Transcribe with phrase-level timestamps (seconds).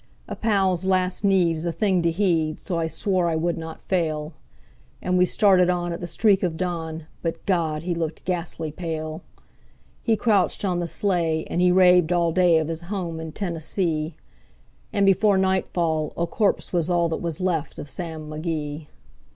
[0.27, 3.83] A pal's last need is a thing to heed, so I swore I would not
[3.83, 4.33] fail;
[4.99, 7.83] And we started on at the streak of dawn; but God!
[7.83, 9.21] he looked ghastly pale.
[10.01, 14.15] He crouched on the sleigh, and he raved all day of his home in Tennessee;
[14.91, 18.87] And before nightfall a corpse was all that was left of Sam McGee.